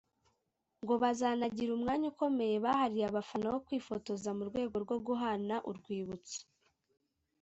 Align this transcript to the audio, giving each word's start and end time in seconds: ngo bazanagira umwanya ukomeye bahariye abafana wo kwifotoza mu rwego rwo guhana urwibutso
ngo 0.83 0.93
bazanagira 1.03 1.71
umwanya 1.77 2.05
ukomeye 2.13 2.55
bahariye 2.65 3.05
abafana 3.07 3.47
wo 3.53 3.59
kwifotoza 3.65 4.29
mu 4.37 4.43
rwego 4.49 4.75
rwo 4.83 4.97
guhana 5.07 5.55
urwibutso 5.69 6.39